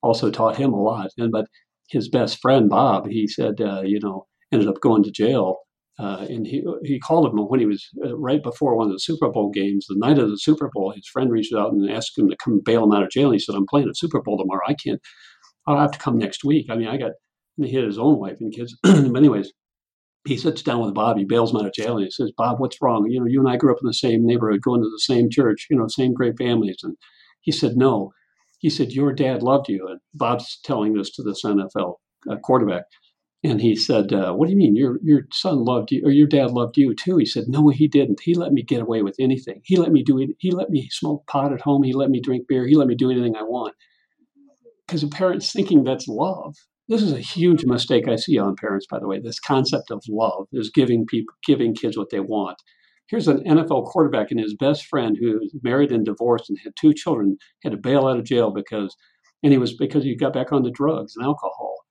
[0.03, 1.11] also taught him a lot.
[1.19, 1.47] And but
[1.91, 5.59] his best friend Bob, he said, uh, you know, ended up going to jail
[5.99, 8.99] uh, and he he called him when he was uh, right before one of the
[8.99, 10.91] Super Bowl games, the night of the Super Bowl.
[10.91, 13.27] His friend reached out and asked him to come bail him out of jail.
[13.27, 14.63] And he said, "I'm playing a Super Bowl tomorrow.
[14.67, 15.01] I can't.
[15.69, 16.67] I'll have to come next week.
[16.69, 17.13] I mean, I got."
[17.57, 18.77] He had his own wife and kids.
[18.85, 19.53] anyways,
[20.27, 21.19] he sits down with Bob.
[21.19, 23.07] He bails him out of jail and he says, "Bob, what's wrong?
[23.11, 25.29] You know, you and I grew up in the same neighborhood, going to the same
[25.31, 25.67] church.
[25.71, 26.97] You know, same great families." And
[27.43, 28.13] he said, "No."
[28.59, 31.97] He said, "Your dad loved you." And Bob's telling this to this NFL
[32.31, 32.85] uh, quarterback.
[33.43, 34.75] And he said, uh, "What do you mean?
[34.75, 37.87] Your your son loved you, or your dad loved you too?" He said, "No, he
[37.87, 38.21] didn't.
[38.21, 39.61] He let me get away with anything.
[39.65, 40.31] He let me do it.
[40.39, 41.83] He let me smoke pot at home.
[41.83, 42.67] He let me drink beer.
[42.67, 43.75] He let me do anything I want."
[44.87, 46.55] Because a parent's thinking that's love.
[46.89, 49.19] This is a huge mistake I see on parents, by the way.
[49.19, 52.59] This concept of love is giving people, giving kids what they want.
[53.09, 56.73] Here's an NFL quarterback and his best friend who was married and divorced and had
[56.79, 58.95] two children had to bail out of jail because,
[59.43, 61.85] and he was because he got back on the drugs and alcohol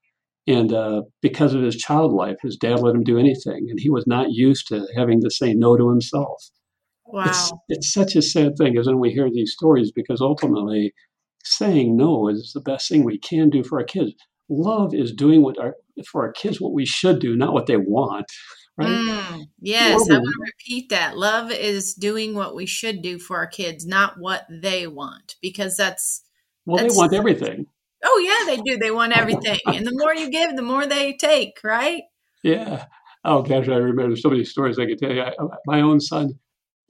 [0.46, 3.90] and uh, because of his child life, his dad let him do anything, and he
[3.90, 6.44] was not used to having to say no to himself.
[7.06, 7.26] Wow.
[7.26, 10.94] It's, it's such a sad thing, as when we hear these stories, because ultimately,
[11.46, 14.14] saying no is the best thing we can do for our kids.
[14.54, 15.76] Love is doing what our
[16.08, 18.26] for our kids what we should do, not what they want.
[18.76, 18.90] Right?
[18.90, 21.18] Mm, yes, I want to repeat that.
[21.18, 25.78] Love is doing what we should do for our kids, not what they want, because
[25.78, 26.24] that's
[26.66, 27.68] well, that's, they want everything.
[28.04, 28.78] Oh yeah, they do.
[28.78, 31.60] They want everything, and the more you give, the more they take.
[31.64, 32.04] Right?
[32.44, 32.86] Yeah.
[33.26, 35.22] Oh gosh, I remember there's so many stories I could tell you.
[35.22, 35.32] I,
[35.66, 36.40] my own son,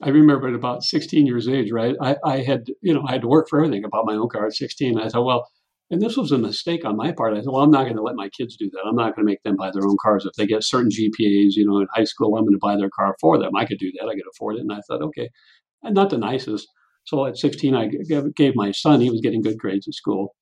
[0.02, 1.94] I remember at about 16 years age, right?
[2.00, 3.84] I, I had, you know, I had to work for everything.
[3.84, 4.98] about my own car at 16.
[4.98, 5.48] I thought, well,
[5.90, 7.34] and this was a mistake on my part.
[7.34, 8.84] I thought, well, I'm not going to let my kids do that.
[8.86, 10.24] I'm not going to make them buy their own cars.
[10.24, 12.90] If they get certain GPAs, you know, in high school, I'm going to buy their
[12.90, 13.54] car for them.
[13.54, 14.08] I could do that.
[14.08, 14.60] I could afford it.
[14.60, 15.28] And I thought, okay,
[15.84, 16.66] I'm not the nicest.
[17.04, 17.90] So at 16, I
[18.34, 20.34] gave my son, he was getting good grades at school.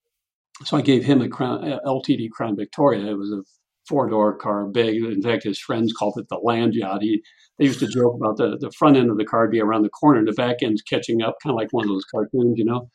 [0.64, 3.11] So I gave him a Crown, LTD Crown Victoria.
[3.11, 3.42] It was a
[3.88, 5.02] four door car, big.
[5.02, 7.02] In fact, his friends called it the land yacht.
[7.02, 7.22] He,
[7.59, 9.88] they used to joke about the, the front end of the car be around the
[9.88, 12.64] corner and the back end's catching up, kind of like one of those cartoons, you
[12.64, 12.88] know.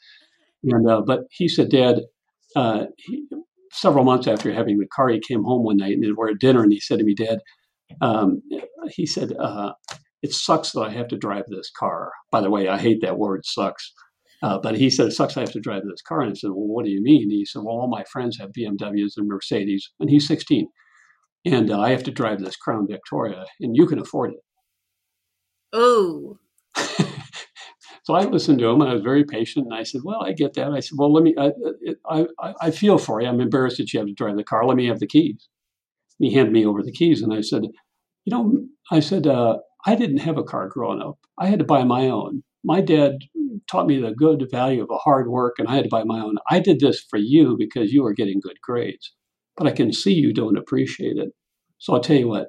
[0.63, 2.01] And uh, but he said, Dad,
[2.57, 3.27] uh, he,
[3.71, 6.63] several months after having the car, he came home one night and we're at dinner,
[6.63, 7.39] and he said to me, Dad,
[8.01, 8.41] um,
[8.89, 9.73] he said, uh,
[10.23, 12.11] it sucks that I have to drive this car.
[12.31, 13.93] By the way, I hate that word, sucks.
[14.41, 16.21] Uh, but he said, it sucks I have to drive this car.
[16.21, 17.23] And I said, well, what do you mean?
[17.23, 19.91] And he said, well, all my friends have BMWs and Mercedes.
[19.99, 20.67] And he's 16.
[21.45, 24.39] And uh, I have to drive this Crown Victoria, and you can afford it.
[25.73, 26.37] Oh.
[28.07, 29.65] So I listened to him, and I was very patient.
[29.65, 30.71] And I said, well, I get that.
[30.71, 31.51] I said, well, let me, I,
[32.09, 33.27] I, I feel for you.
[33.27, 34.65] I'm embarrassed that you have to drive the car.
[34.65, 35.49] Let me have the keys.
[36.17, 37.21] And he handed me over the keys.
[37.21, 41.19] And I said, you know, I said, uh, I didn't have a car growing up.
[41.37, 42.43] I had to buy my own.
[42.63, 43.17] My dad
[43.69, 46.21] taught me the good value of a hard work, and I had to buy my
[46.21, 46.37] own.
[46.49, 49.13] I did this for you because you were getting good grades,
[49.57, 51.33] but I can see you don't appreciate it.
[51.79, 52.47] So I'll tell you what,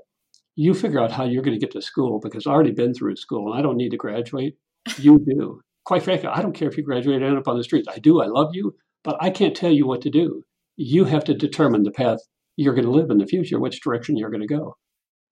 [0.54, 3.16] you figure out how you're going to get to school because I've already been through
[3.16, 4.54] school and I don't need to graduate.
[4.98, 5.60] You do.
[5.84, 7.88] Quite frankly, I don't care if you graduate and end up on the streets.
[7.88, 8.20] I do.
[8.20, 10.44] I love you, but I can't tell you what to do.
[10.76, 12.18] You have to determine the path
[12.56, 14.76] you're going to live in the future, which direction you're going to go.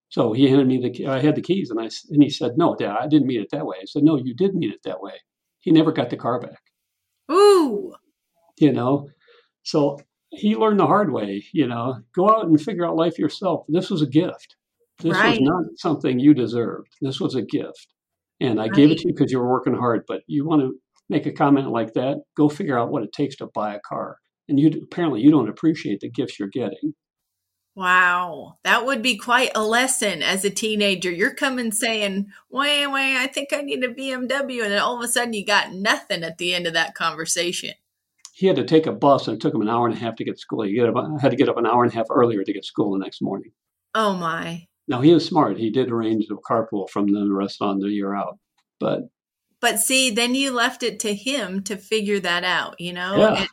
[0.09, 1.07] So he handed me the.
[1.07, 3.49] I had the keys, and I and he said, "No, Dad, I didn't mean it
[3.51, 5.13] that way." I said, "No, you did mean it that way."
[5.59, 6.61] He never got the car back.
[7.29, 7.93] Ooh.
[8.57, 9.09] You know,
[9.63, 11.43] so he learned the hard way.
[11.51, 13.65] You know, go out and figure out life yourself.
[13.67, 14.55] This was a gift.
[14.99, 15.31] This right.
[15.31, 16.95] was not something you deserved.
[17.01, 17.87] This was a gift,
[18.39, 18.73] and I right.
[18.73, 20.03] gave it to you because you were working hard.
[20.07, 20.75] But you want to
[21.09, 22.17] make a comment like that?
[22.35, 24.17] Go figure out what it takes to buy a car.
[24.49, 26.93] And you apparently you don't appreciate the gifts you're getting.
[27.75, 31.11] Wow, that would be quite a lesson as a teenager.
[31.11, 35.03] You're coming saying, "Way, way, I think I need a BMW," and then all of
[35.03, 37.73] a sudden you got nothing at the end of that conversation.
[38.33, 40.15] He had to take a bus, and it took him an hour and a half
[40.15, 40.63] to get to school.
[40.63, 42.93] He had to get up an hour and a half earlier to get to school
[42.93, 43.51] the next morning.
[43.93, 44.66] Oh my!
[44.87, 45.57] Now he was smart.
[45.57, 48.37] He did arrange a carpool from the restaurant the year out,
[48.79, 49.09] but
[49.59, 53.17] but see, then you left it to him to figure that out, you know?
[53.17, 53.39] Yeah.
[53.39, 53.49] And,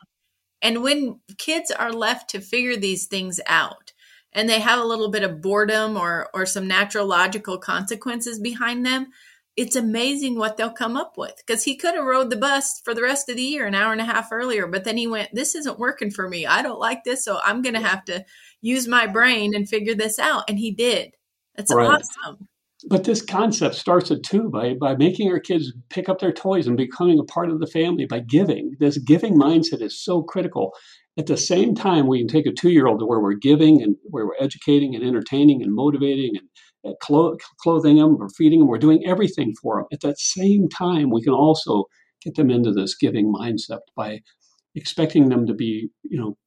[0.61, 3.91] and when kids are left to figure these things out
[4.31, 8.85] and they have a little bit of boredom or or some natural logical consequences behind
[8.85, 9.07] them,
[9.55, 11.35] it's amazing what they'll come up with.
[11.37, 13.91] Because he could have rode the bus for the rest of the year an hour
[13.91, 16.45] and a half earlier, but then he went, This isn't working for me.
[16.45, 18.25] I don't like this, so I'm gonna have to
[18.61, 20.43] use my brain and figure this out.
[20.49, 21.13] And he did.
[21.57, 21.89] That's Right.
[22.01, 22.47] awesome.
[22.87, 26.67] But this concept starts at two by, by making our kids pick up their toys
[26.67, 28.75] and becoming a part of the family by giving.
[28.79, 30.71] This giving mindset is so critical.
[31.17, 33.81] At the same time, we can take a two year old to where we're giving
[33.81, 36.47] and where we're educating and entertaining and motivating and
[36.91, 38.67] uh, clo- clothing them or feeding them.
[38.67, 39.85] We're doing everything for them.
[39.91, 41.85] At that same time, we can also
[42.21, 44.19] get them into this giving mindset by
[44.75, 46.37] expecting them to be, you know,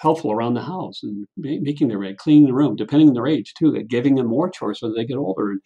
[0.00, 3.26] helpful around the house and ma- making their bed, cleaning the room, depending on their
[3.26, 5.50] age too, giving them more chores as they get older.
[5.50, 5.60] And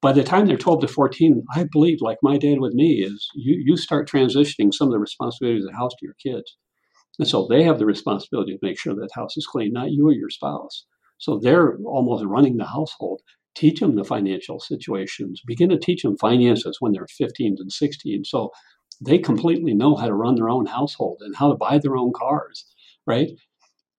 [0.00, 3.28] by the time they're 12 to 14, I believe, like my dad with me, is
[3.34, 6.56] you, you start transitioning some of the responsibilities of the house to your kids.
[7.18, 10.06] And so they have the responsibility to make sure that house is clean, not you
[10.08, 10.86] or your spouse.
[11.18, 13.22] So they're almost running the household.
[13.56, 15.42] Teach them the financial situations.
[15.44, 18.24] Begin to teach them finances when they're 15 and 16.
[18.24, 18.50] So
[19.04, 22.12] they completely know how to run their own household and how to buy their own
[22.14, 22.66] cars,
[23.08, 23.30] right?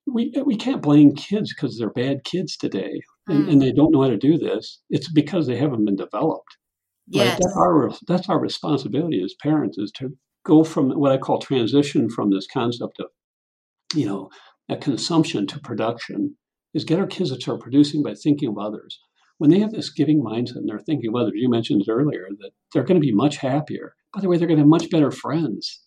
[0.07, 3.51] We, we can't blame kids because they're bad kids today and, Mm.
[3.51, 4.81] and they don't know how to do this.
[4.89, 6.57] It's because they haven't been developed.
[7.13, 7.25] Right?
[7.25, 7.39] Yes.
[7.41, 10.09] That's our that's our responsibility as parents is to
[10.45, 13.07] go from what I call transition from this concept of,
[13.95, 14.29] you know,
[14.69, 16.35] a consumption to production.
[16.75, 18.99] Is get our kids to start producing by thinking of others.
[19.39, 22.51] When they have this giving mindset and they're thinking of others, you mentioned earlier that
[22.71, 23.95] they're going to be much happier.
[24.13, 25.81] By the way, they're going to have much better friends.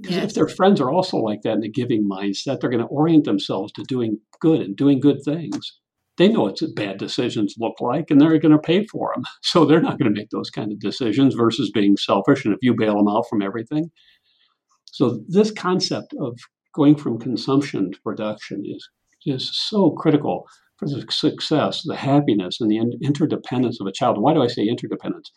[0.00, 0.24] Because Yes.
[0.26, 3.24] if their friends are also like that in the giving mindset, they're going to orient
[3.24, 5.78] themselves to doing good and doing good things.
[6.16, 9.24] They know what bad decisions look like, and they're going to pay for them.
[9.42, 12.44] So they're not going to make those kind of decisions versus being selfish.
[12.44, 13.90] And if you bail them out from everything,
[14.86, 16.38] so this concept of
[16.74, 18.88] going from consumption to production is
[19.26, 24.20] is so critical for the success, the happiness, and the interdependence of a child.
[24.20, 25.30] Why do I say interdependence?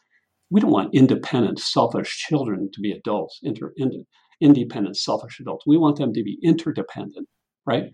[0.49, 3.39] We don't want independent, selfish children to be adults.
[3.43, 3.73] Inter,
[4.41, 5.65] independent, selfish adults.
[5.65, 7.27] We want them to be interdependent,
[7.65, 7.91] right?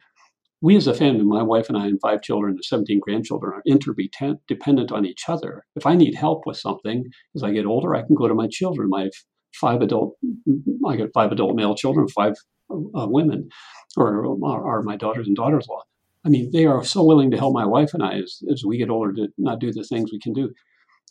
[0.62, 3.62] We as a family, my wife and I and five children and 17 grandchildren are
[3.66, 5.66] interdependent on each other.
[5.76, 7.04] If I need help with something,
[7.36, 8.90] as I get older, I can go to my children.
[8.90, 9.10] My
[9.60, 10.16] five adult,
[10.88, 12.36] I got five adult male children, five
[12.72, 13.50] uh, women,
[13.98, 15.82] or are, my daughters and daughters-in-law.
[16.26, 18.78] I mean, they are so willing to help my wife and I as, as we
[18.78, 20.52] get older to not do the things we can do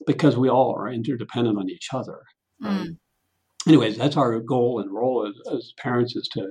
[0.06, 2.20] because we all are interdependent on each other.
[2.60, 2.88] right?
[2.88, 2.96] Mm.
[3.66, 6.48] Anyways, that's our goal and role as, as parents is to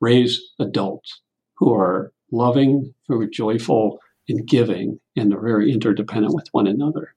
[0.00, 1.20] raise adults
[1.56, 7.14] who are loving, who are joyful and giving, and are very interdependent with one another.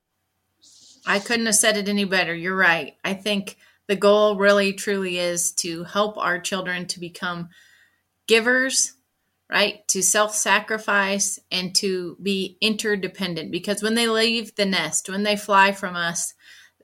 [1.05, 2.33] I couldn't have said it any better.
[2.33, 2.95] You're right.
[3.03, 7.49] I think the goal really truly is to help our children to become
[8.27, 8.93] givers,
[9.49, 9.85] right?
[9.89, 15.35] To self sacrifice and to be interdependent because when they leave the nest, when they
[15.35, 16.33] fly from us,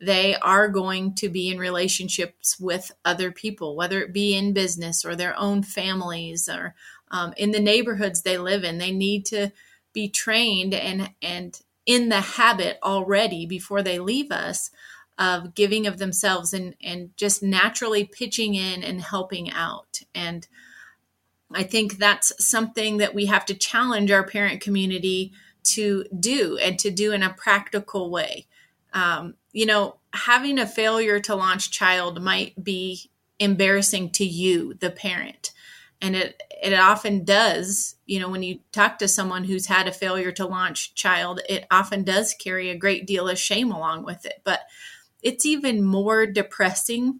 [0.01, 5.03] they are going to be in relationships with other people, whether it be in business
[5.05, 6.75] or their own families or
[7.09, 8.77] um, in the neighborhoods they live in.
[8.77, 9.51] They need to
[9.93, 14.69] be trained and and in the habit already before they leave us
[15.17, 20.47] of giving of themselves and and just naturally pitching in and helping out and
[21.55, 25.31] i think that's something that we have to challenge our parent community
[25.63, 28.45] to do and to do in a practical way
[28.93, 34.91] um, you know having a failure to launch child might be embarrassing to you the
[34.91, 35.51] parent
[35.99, 39.91] and it it often does you know when you talk to someone who's had a
[39.91, 44.27] failure to launch child it often does carry a great deal of shame along with
[44.27, 44.59] it but
[45.23, 47.19] it's even more depressing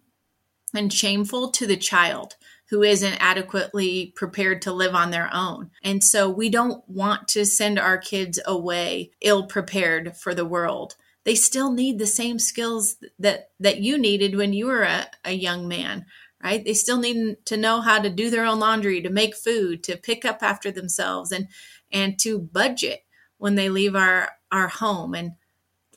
[0.72, 2.36] and shameful to the child
[2.70, 5.70] who isn't adequately prepared to live on their own.
[5.82, 10.94] And so we don't want to send our kids away ill prepared for the world.
[11.28, 15.32] They still need the same skills that that you needed when you were a, a
[15.32, 16.06] young man,
[16.42, 16.64] right?
[16.64, 19.98] They still need to know how to do their own laundry, to make food, to
[19.98, 21.48] pick up after themselves and
[21.92, 23.00] and to budget
[23.36, 25.12] when they leave our our home.
[25.14, 25.32] And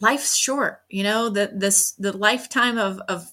[0.01, 3.31] life's short you know the this the lifetime of of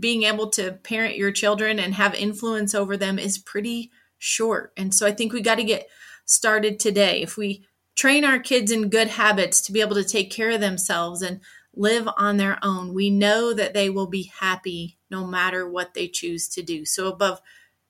[0.00, 4.72] being able to parent your children and have influence over them is pretty short.
[4.76, 5.86] And so i think we got to get
[6.24, 7.22] started today.
[7.22, 7.64] If we
[7.96, 11.40] train our kids in good habits to be able to take care of themselves and
[11.74, 12.94] live on their own.
[12.94, 16.84] We know that they will be happy no matter what they choose to do.
[16.84, 17.40] So above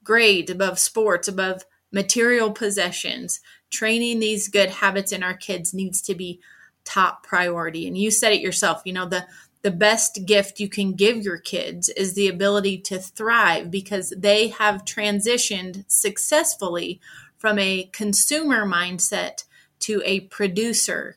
[0.06, 3.40] grades above sports above material possessions
[3.70, 6.40] training these good habits in our kids needs to be
[6.84, 7.88] top priority.
[7.88, 9.26] And you said it yourself you know the
[9.62, 14.48] the best gift you can give your kids is the ability to thrive because they
[14.48, 17.00] have transitioned successfully
[17.36, 19.42] from a consumer mindset
[19.80, 21.16] to a producer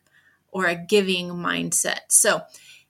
[0.51, 1.99] or a giving mindset.
[2.09, 2.41] So,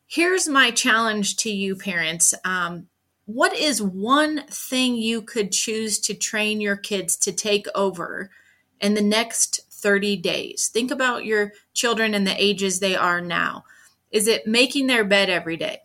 [0.07, 2.33] here's my challenge to you, parents.
[2.43, 2.87] Um,
[3.25, 8.31] what is one thing you could choose to train your kids to take over
[8.81, 10.67] in the next 30 days?
[10.67, 13.65] Think about your children and the ages they are now.
[14.09, 15.81] Is it making their bed every day,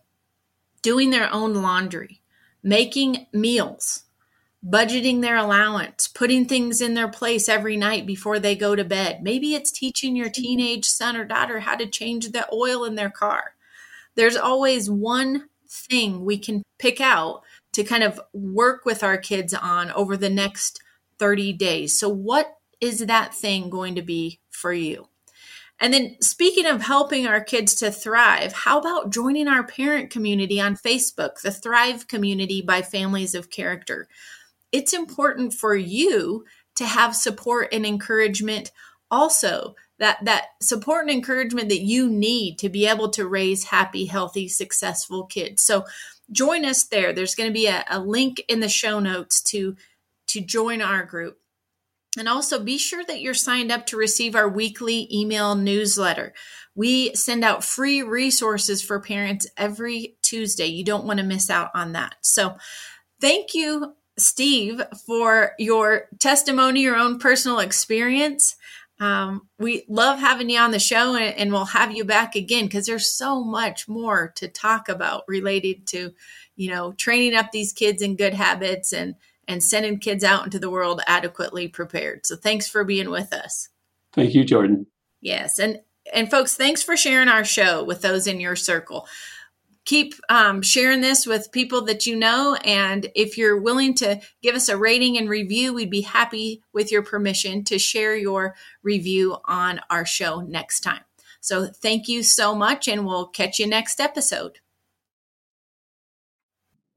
[0.80, 2.22] doing their own laundry,
[2.62, 4.03] making meals,
[4.66, 9.22] budgeting their allowance, putting things in their place every night before they go to bed?
[9.22, 13.10] Maybe it's teaching your teenage son or daughter how to change the oil in their
[13.10, 13.54] car.
[14.14, 17.42] There's always one thing we can pick out
[17.72, 20.80] to kind of work with our kids on over the next
[21.18, 21.98] 30 days.
[21.98, 25.08] So, what is that thing going to be for you?
[25.80, 30.60] And then, speaking of helping our kids to thrive, how about joining our parent community
[30.60, 34.08] on Facebook, the Thrive Community by Families of Character?
[34.74, 36.44] It's important for you
[36.74, 38.72] to have support and encouragement
[39.08, 44.06] also that that support and encouragement that you need to be able to raise happy
[44.06, 45.84] healthy successful kids so
[46.32, 49.76] join us there there's going to be a, a link in the show notes to
[50.26, 51.38] to join our group
[52.18, 56.32] and also be sure that you're signed up to receive our weekly email newsletter.
[56.74, 60.66] We send out free resources for parents every Tuesday.
[60.66, 62.16] You don't want to miss out on that.
[62.20, 62.56] So,
[63.20, 68.56] thank you, Steve, for your testimony, your own personal experience.
[69.00, 72.66] Um, we love having you on the show and, and we'll have you back again
[72.66, 76.12] because there's so much more to talk about related to,
[76.54, 80.58] you know, training up these kids in good habits and and sending kids out into
[80.58, 82.24] the world adequately prepared.
[82.24, 83.68] So thanks for being with us.
[84.14, 84.86] Thank you, Jordan.
[85.20, 85.80] Yes, and
[86.12, 89.06] and folks, thanks for sharing our show with those in your circle
[89.84, 92.56] keep um, sharing this with people that you know.
[92.64, 96.90] And if you're willing to give us a rating and review, we'd be happy with
[96.90, 101.02] your permission to share your review on our show next time.
[101.40, 104.60] So thank you so much, and we'll catch you next episode.